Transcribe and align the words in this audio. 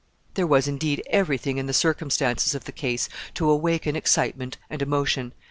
There 0.33 0.47
was, 0.47 0.67
indeed, 0.67 1.03
every 1.11 1.37
thing 1.37 1.59
in 1.59 1.67
the 1.67 1.73
circumstances 1.75 2.55
of 2.55 2.63
the 2.63 2.71
case 2.71 3.07
to 3.35 3.47
awaken 3.47 3.95
excitement 3.95 4.57
and 4.67 4.81
emotion. 4.81 5.31